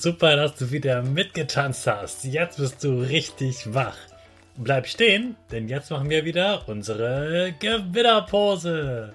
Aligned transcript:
Super, 0.00 0.36
dass 0.36 0.54
du 0.54 0.70
wieder 0.70 1.02
mitgetanzt 1.02 1.88
hast. 1.88 2.22
Jetzt 2.22 2.58
bist 2.58 2.84
du 2.84 3.00
richtig 3.00 3.74
wach. 3.74 3.96
Bleib 4.56 4.86
stehen, 4.86 5.34
denn 5.50 5.66
jetzt 5.68 5.90
machen 5.90 6.08
wir 6.08 6.24
wieder 6.24 6.68
unsere 6.68 7.52
Gewinnerpose. 7.58 9.12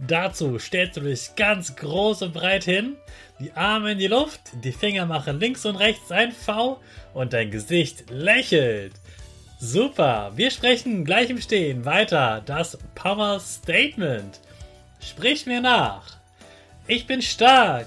Dazu 0.00 0.58
stellst 0.58 0.96
du 0.96 1.02
dich 1.02 1.36
ganz 1.36 1.76
groß 1.76 2.22
und 2.22 2.34
breit 2.34 2.64
hin, 2.64 2.96
die 3.38 3.52
Arme 3.52 3.92
in 3.92 3.98
die 3.98 4.08
Luft, 4.08 4.40
die 4.64 4.72
Finger 4.72 5.06
machen 5.06 5.38
links 5.38 5.64
und 5.66 5.76
rechts 5.76 6.10
ein 6.10 6.32
V 6.32 6.80
und 7.12 7.32
dein 7.32 7.52
Gesicht 7.52 8.10
lächelt. 8.10 8.94
Super, 9.60 10.32
wir 10.34 10.50
sprechen 10.50 11.04
gleich 11.04 11.30
im 11.30 11.40
Stehen 11.40 11.84
weiter 11.84 12.42
das 12.44 12.76
Power 12.96 13.38
Statement. 13.38 14.40
Sprich 14.98 15.46
mir 15.46 15.60
nach. 15.60 16.16
Ich 16.88 17.06
bin 17.06 17.22
stark. 17.22 17.86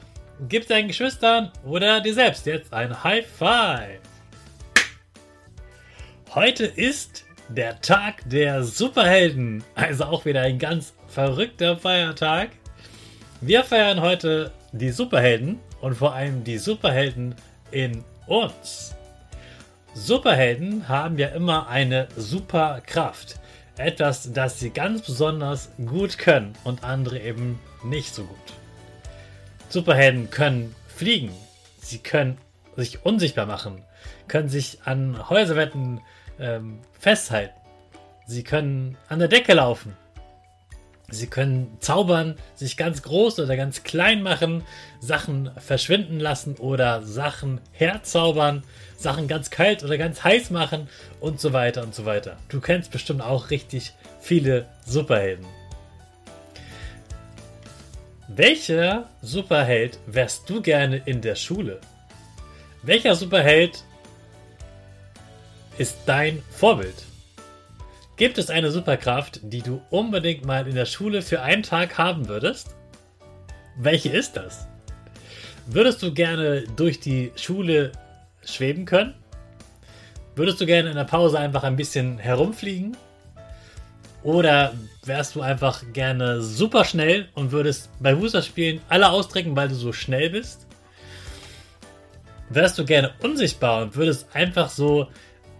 Gib 0.49 0.67
deinen 0.67 0.87
Geschwistern 0.87 1.51
oder 1.63 2.01
dir 2.01 2.15
selbst 2.15 2.47
jetzt 2.47 2.73
ein 2.73 3.03
High 3.03 3.27
Five. 3.27 3.99
Heute 6.33 6.65
ist 6.65 7.25
der 7.47 7.79
Tag 7.81 8.27
der 8.27 8.63
Superhelden. 8.63 9.63
Also 9.75 10.05
auch 10.05 10.25
wieder 10.25 10.41
ein 10.41 10.57
ganz 10.57 10.95
verrückter 11.07 11.77
Feiertag. 11.77 12.49
Wir 13.39 13.63
feiern 13.63 14.01
heute 14.01 14.51
die 14.71 14.89
Superhelden 14.89 15.59
und 15.79 15.93
vor 15.93 16.15
allem 16.15 16.43
die 16.43 16.57
Superhelden 16.57 17.35
in 17.69 18.03
uns. 18.25 18.95
Superhelden 19.93 20.87
haben 20.89 21.19
ja 21.19 21.27
immer 21.27 21.67
eine 21.67 22.07
Superkraft. 22.15 23.39
Etwas, 23.77 24.33
das 24.33 24.59
sie 24.59 24.71
ganz 24.71 25.03
besonders 25.03 25.69
gut 25.85 26.17
können 26.17 26.53
und 26.63 26.83
andere 26.83 27.19
eben 27.19 27.59
nicht 27.83 28.15
so 28.15 28.23
gut. 28.23 28.37
Superhelden 29.71 30.29
können 30.29 30.75
fliegen. 30.87 31.31
Sie 31.81 31.99
können 31.99 32.37
sich 32.75 33.05
unsichtbar 33.05 33.45
machen, 33.45 33.83
können 34.27 34.49
sich 34.49 34.79
an 34.85 35.29
Häuserwänden 35.29 36.01
ähm, 36.39 36.79
festhalten. 36.99 37.53
Sie 38.27 38.43
können 38.43 38.97
an 39.09 39.19
der 39.19 39.27
Decke 39.27 39.53
laufen. 39.53 39.95
Sie 41.09 41.27
können 41.27 41.75
zaubern, 41.81 42.35
sich 42.55 42.77
ganz 42.77 43.01
groß 43.01 43.39
oder 43.39 43.57
ganz 43.57 43.83
klein 43.83 44.23
machen, 44.23 44.63
Sachen 45.01 45.51
verschwinden 45.57 46.21
lassen 46.21 46.55
oder 46.55 47.03
Sachen 47.03 47.59
herzaubern, 47.73 48.63
Sachen 48.95 49.27
ganz 49.27 49.49
kalt 49.49 49.83
oder 49.83 49.97
ganz 49.97 50.23
heiß 50.23 50.51
machen 50.51 50.87
und 51.19 51.41
so 51.41 51.51
weiter 51.51 51.83
und 51.83 51.93
so 51.93 52.05
weiter. 52.05 52.37
Du 52.47 52.61
kennst 52.61 52.91
bestimmt 52.91 53.21
auch 53.21 53.49
richtig 53.49 53.93
viele 54.21 54.67
Superhelden. 54.85 55.45
Welcher 58.33 59.09
Superheld 59.21 59.99
wärst 60.05 60.49
du 60.49 60.61
gerne 60.61 61.01
in 61.03 61.19
der 61.19 61.35
Schule? 61.35 61.81
Welcher 62.81 63.13
Superheld 63.13 63.83
ist 65.77 65.97
dein 66.05 66.41
Vorbild? 66.49 66.95
Gibt 68.15 68.37
es 68.37 68.49
eine 68.49 68.71
Superkraft, 68.71 69.41
die 69.43 69.61
du 69.61 69.81
unbedingt 69.89 70.45
mal 70.45 70.65
in 70.65 70.75
der 70.75 70.85
Schule 70.85 71.21
für 71.21 71.41
einen 71.41 71.63
Tag 71.63 71.97
haben 71.97 72.29
würdest? 72.29 72.73
Welche 73.77 74.09
ist 74.09 74.37
das? 74.37 74.65
Würdest 75.65 76.01
du 76.01 76.13
gerne 76.13 76.63
durch 76.77 77.01
die 77.01 77.33
Schule 77.35 77.91
schweben 78.45 78.85
können? 78.85 79.13
Würdest 80.37 80.61
du 80.61 80.65
gerne 80.65 80.89
in 80.89 80.95
der 80.95 81.03
Pause 81.03 81.37
einfach 81.37 81.63
ein 81.63 81.75
bisschen 81.75 82.17
herumfliegen? 82.17 82.95
Oder 84.23 84.73
wärst 85.03 85.35
du 85.35 85.41
einfach 85.41 85.83
gerne 85.93 86.41
super 86.41 86.85
schnell 86.85 87.27
und 87.33 87.51
würdest 87.51 87.89
bei 87.99 88.15
Fußballspielen 88.15 88.81
alle 88.87 89.09
ausdrücken, 89.09 89.55
weil 89.55 89.69
du 89.69 89.75
so 89.75 89.93
schnell 89.93 90.29
bist? 90.29 90.67
Wärst 92.49 92.77
du 92.77 92.85
gerne 92.85 93.13
unsichtbar 93.23 93.81
und 93.83 93.95
würdest 93.95 94.27
einfach 94.33 94.69
so, 94.69 95.07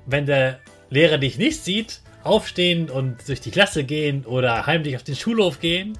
wenn 0.05 0.25
der 0.25 0.59
Lehrer 0.89 1.17
dich 1.17 1.37
nicht 1.37 1.63
sieht, 1.63 2.01
aufstehen 2.23 2.89
und 2.89 3.27
durch 3.27 3.41
die 3.41 3.49
Klasse 3.49 3.83
gehen 3.83 4.25
oder 4.25 4.67
heimlich 4.67 4.95
auf 4.95 5.03
den 5.03 5.15
Schulhof 5.15 5.59
gehen? 5.59 5.97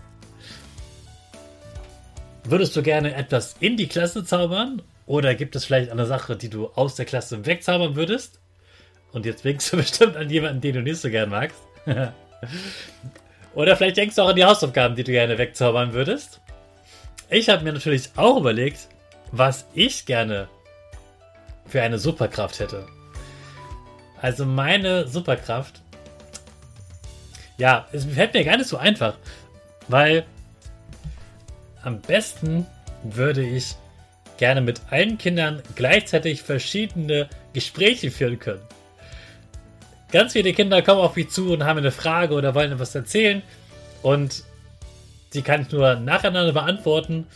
Würdest 2.44 2.76
du 2.76 2.84
gerne 2.84 3.16
etwas 3.16 3.56
in 3.60 3.78
die 3.78 3.88
Klasse 3.88 4.24
zaubern? 4.24 4.82
Oder 5.08 5.34
gibt 5.34 5.56
es 5.56 5.66
vielleicht 5.66 5.92
eine 5.92 6.06
Sache, 6.06 6.36
die 6.36 6.50
du 6.50 6.68
aus 6.68 6.96
der 6.96 7.06
Klasse 7.06 7.46
wegzaubern 7.46 7.96
würdest? 7.96 8.40
Und 9.14 9.26
jetzt 9.26 9.44
winkst 9.44 9.74
du 9.74 9.78
bestimmt 9.78 10.16
an 10.16 10.30
jemanden, 10.30 10.62
den 10.62 10.76
du 10.76 10.82
nicht 10.82 11.02
so 11.02 11.10
gern 11.10 11.30
magst. 11.30 11.58
Oder 13.54 13.76
vielleicht 13.76 13.98
denkst 13.98 14.16
du 14.16 14.22
auch 14.22 14.30
an 14.30 14.36
die 14.36 14.46
Hausaufgaben, 14.46 14.96
die 14.96 15.04
du 15.04 15.12
gerne 15.12 15.38
wegzaubern 15.38 15.94
würdest. 15.94 16.40
Ich 17.30 17.50
habe 17.50 17.64
mir 17.64 17.74
natürlich 17.74 18.10
auch 18.16 18.38
überlegt, 18.38 18.88
was 19.32 19.66
ich 19.74 20.06
gerne 20.06 20.48
für 21.66 21.82
eine 21.82 22.00
Superkraft 22.00 22.60
hätte. 22.60 22.86
Also 24.22 24.46
meine 24.46 25.08
Superkraft. 25.08 25.82
Ja, 27.58 27.88
es 27.92 28.06
fällt 28.06 28.34
mir 28.34 28.44
gar 28.44 28.58
nicht 28.58 28.70
so 28.70 28.78
einfach, 28.78 29.16
weil 29.88 30.26
am 31.84 32.02
besten 32.02 32.66
würde 33.04 33.44
ich 33.44 33.76
gerne 34.38 34.62
mit 34.62 34.82
allen 34.90 35.18
Kindern 35.18 35.62
gleichzeitig 35.76 36.42
verschiedene 36.42 37.30
Gespräche 37.54 38.12
führen 38.12 38.40
können. 38.40 38.62
Ganz 40.12 40.34
viele 40.34 40.54
Kinder 40.54 40.82
kommen 40.82 41.00
auf 41.00 41.16
mich 41.16 41.30
zu 41.30 41.54
und 41.54 41.64
haben 41.64 41.80
eine 41.80 41.92
Frage 41.92 42.34
oder 42.34 42.54
wollen 42.54 42.74
etwas 42.74 42.94
erzählen. 42.96 43.42
Und 44.02 44.44
die 45.34 45.42
kann 45.42 45.62
ich 45.62 45.72
nur 45.72 45.96
nacheinander 45.96 46.52
beantworten 46.52 47.28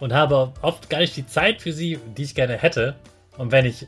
und 0.00 0.12
habe 0.12 0.52
oft 0.62 0.88
gar 0.88 1.00
nicht 1.00 1.16
die 1.16 1.26
Zeit 1.26 1.60
für 1.60 1.72
sie, 1.72 1.98
die 2.16 2.22
ich 2.22 2.34
gerne 2.34 2.56
hätte. 2.56 2.94
Und 3.36 3.52
wenn 3.52 3.66
ich 3.66 3.86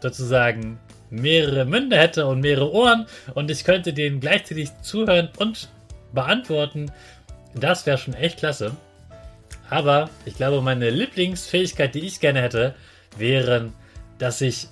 sozusagen 0.00 0.78
mehrere 1.10 1.64
Münder 1.64 1.98
hätte 1.98 2.26
und 2.26 2.40
mehrere 2.40 2.72
Ohren 2.72 3.06
und 3.34 3.50
ich 3.50 3.62
könnte 3.62 3.92
denen 3.92 4.18
gleichzeitig 4.20 4.70
zuhören 4.82 5.28
und 5.38 5.68
beantworten, 6.12 6.90
das 7.54 7.86
wäre 7.86 7.98
schon 7.98 8.14
echt 8.14 8.38
klasse. 8.38 8.76
Aber 9.70 10.10
ich 10.24 10.34
glaube, 10.34 10.60
meine 10.60 10.90
Lieblingsfähigkeit, 10.90 11.94
die 11.94 12.06
ich 12.06 12.20
gerne 12.20 12.42
hätte, 12.42 12.74
wären, 13.16 13.72
dass 14.18 14.40
ich 14.40 14.68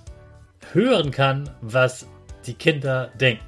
hören 0.72 1.10
kann, 1.10 1.50
was 1.60 2.06
die 2.46 2.54
Kinder 2.54 3.10
denken. 3.20 3.44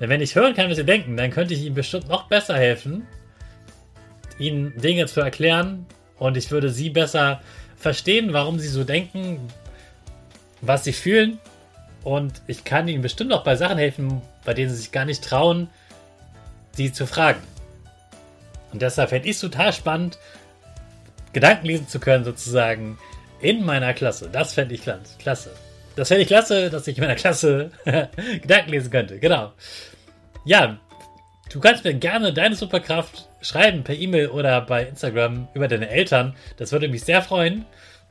Denn 0.00 0.08
wenn 0.08 0.20
ich 0.20 0.34
hören 0.34 0.54
kann, 0.54 0.68
was 0.68 0.76
sie 0.76 0.84
denken, 0.84 1.16
dann 1.16 1.30
könnte 1.30 1.54
ich 1.54 1.62
ihnen 1.62 1.74
bestimmt 1.74 2.08
noch 2.08 2.28
besser 2.28 2.56
helfen, 2.56 3.06
ihnen 4.38 4.76
Dinge 4.80 5.06
zu 5.06 5.20
erklären 5.20 5.86
und 6.18 6.36
ich 6.36 6.50
würde 6.50 6.70
sie 6.70 6.90
besser 6.90 7.40
verstehen, 7.76 8.32
warum 8.32 8.58
sie 8.58 8.68
so 8.68 8.84
denken, 8.84 9.40
was 10.60 10.84
sie 10.84 10.92
fühlen 10.92 11.38
und 12.04 12.42
ich 12.46 12.64
kann 12.64 12.88
ihnen 12.88 13.02
bestimmt 13.02 13.32
auch 13.32 13.44
bei 13.44 13.56
Sachen 13.56 13.78
helfen, 13.78 14.22
bei 14.44 14.54
denen 14.54 14.70
sie 14.70 14.76
sich 14.76 14.92
gar 14.92 15.04
nicht 15.04 15.22
trauen, 15.22 15.68
sie 16.72 16.92
zu 16.92 17.06
fragen. 17.06 17.40
Und 18.72 18.82
deshalb 18.82 19.10
fände 19.10 19.28
ich 19.28 19.36
es 19.36 19.40
total 19.40 19.72
spannend, 19.72 20.18
Gedanken 21.32 21.66
lesen 21.66 21.88
zu 21.88 22.00
können, 22.00 22.24
sozusagen, 22.24 22.98
in 23.40 23.64
meiner 23.64 23.94
Klasse. 23.94 24.28
Das 24.30 24.54
fände 24.54 24.74
ich 24.74 24.82
klasse. 25.18 25.50
Das 25.96 26.08
fände 26.08 26.22
ich 26.22 26.28
klasse, 26.28 26.70
dass 26.70 26.86
ich 26.86 26.96
in 26.96 27.02
meiner 27.04 27.16
Klasse 27.16 27.70
Gedanken 28.42 28.70
lesen 28.70 28.90
könnte. 28.90 29.18
Genau. 29.18 29.52
Ja, 30.44 30.78
du 31.50 31.60
kannst 31.60 31.84
mir 31.84 31.94
gerne 31.94 32.32
deine 32.32 32.54
Superkraft 32.54 33.28
schreiben 33.42 33.84
per 33.84 33.94
E-Mail 33.94 34.28
oder 34.28 34.60
bei 34.62 34.84
Instagram 34.84 35.48
über 35.54 35.68
deine 35.68 35.88
Eltern. 35.88 36.34
Das 36.56 36.72
würde 36.72 36.88
mich 36.88 37.04
sehr 37.04 37.22
freuen. 37.22 37.66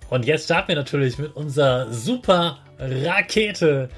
Und 0.10 0.25
jetzt 0.25 0.45
starten 0.45 0.69
wir 0.69 0.75
natürlich 0.75 1.18
mit 1.18 1.36
unserer 1.36 1.92
super 1.92 2.60
Rakete. 2.78 3.89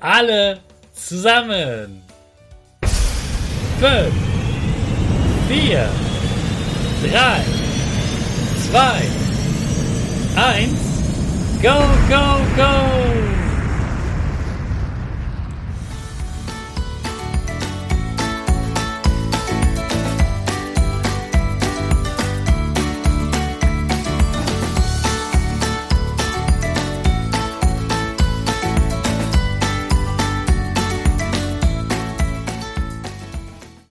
Alle 0.00 0.58
zusammen. 0.94 2.02
5, 3.78 4.14
4, 5.48 5.88
3, 7.10 7.44
2, 8.70 8.78
1. 10.36 10.92
Go, 11.62 11.78
go, 12.08 12.40
go! 12.56 13.11